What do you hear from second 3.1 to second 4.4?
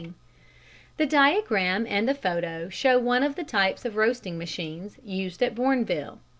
of the types of roasting